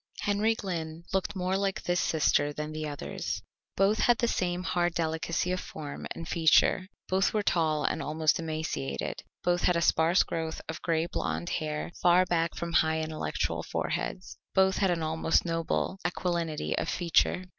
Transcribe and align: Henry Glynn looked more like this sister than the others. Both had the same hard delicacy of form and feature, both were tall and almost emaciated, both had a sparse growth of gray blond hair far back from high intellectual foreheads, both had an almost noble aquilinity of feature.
Henry 0.21 0.55
Glynn 0.55 1.03
looked 1.13 1.35
more 1.35 1.55
like 1.55 1.83
this 1.83 1.99
sister 1.99 2.51
than 2.51 2.71
the 2.71 2.87
others. 2.87 3.43
Both 3.77 3.99
had 3.99 4.17
the 4.17 4.27
same 4.27 4.63
hard 4.63 4.95
delicacy 4.95 5.51
of 5.51 5.59
form 5.59 6.07
and 6.15 6.27
feature, 6.27 6.87
both 7.07 7.35
were 7.35 7.43
tall 7.43 7.83
and 7.83 8.01
almost 8.01 8.39
emaciated, 8.39 9.21
both 9.43 9.61
had 9.65 9.75
a 9.75 9.81
sparse 9.83 10.23
growth 10.23 10.59
of 10.67 10.81
gray 10.81 11.05
blond 11.05 11.49
hair 11.49 11.91
far 12.01 12.25
back 12.25 12.55
from 12.55 12.73
high 12.73 12.99
intellectual 13.01 13.61
foreheads, 13.61 14.39
both 14.55 14.77
had 14.77 14.89
an 14.89 15.03
almost 15.03 15.45
noble 15.45 15.99
aquilinity 16.03 16.73
of 16.79 16.89
feature. 16.89 17.43